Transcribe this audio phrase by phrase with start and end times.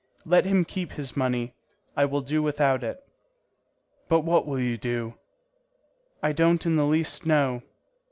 [0.25, 1.53] Let him keep his money;
[1.95, 2.97] I will do without it."
[4.07, 5.13] "But what will you do?"
[6.23, 7.61] "I don't in the least know."